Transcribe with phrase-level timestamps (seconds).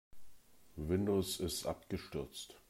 [0.77, 2.55] Windows ist abgestürzt.